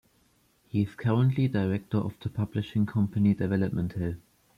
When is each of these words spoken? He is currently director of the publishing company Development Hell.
He 0.67 0.81
is 0.81 0.95
currently 0.95 1.47
director 1.47 1.99
of 1.99 2.15
the 2.21 2.29
publishing 2.29 2.87
company 2.87 3.35
Development 3.35 3.93
Hell. 3.93 4.15